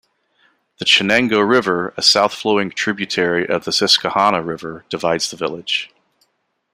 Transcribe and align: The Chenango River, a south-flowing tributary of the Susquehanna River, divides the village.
The 0.79 0.85
Chenango 0.85 1.47
River, 1.47 1.93
a 1.95 2.01
south-flowing 2.01 2.71
tributary 2.71 3.47
of 3.47 3.65
the 3.65 3.71
Susquehanna 3.71 4.41
River, 4.41 4.83
divides 4.89 5.29
the 5.29 5.37
village. 5.37 5.91